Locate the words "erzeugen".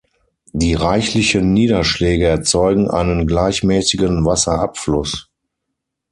2.25-2.89